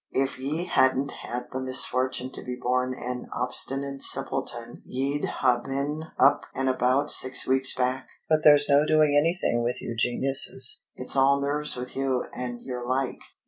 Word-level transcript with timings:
If 0.13 0.39
ye 0.39 0.65
hadn't 0.65 1.11
had 1.11 1.49
the 1.51 1.59
misfortune 1.61 2.31
to 2.31 2.41
be 2.43 2.55
born 2.59 2.95
an 2.97 3.29
obstinate 3.31 4.01
simpleton 4.01 4.81
ye'd 4.83 5.25
ha' 5.25 5.61
been 5.63 6.05
up 6.19 6.47
and 6.55 6.67
about 6.67 7.11
six 7.11 7.45
weeks 7.47 7.75
back. 7.75 8.07
But 8.27 8.39
there's 8.43 8.67
no 8.67 8.83
doing 8.83 9.15
anything 9.15 9.61
with 9.61 9.79
you 9.79 9.95
geniuses. 9.95 10.81
It's 10.95 11.15
all 11.15 11.39
nerves 11.39 11.75
with 11.75 11.95
you 11.95 12.25
and 12.33 12.63
your 12.63 12.83
like." 12.83 13.19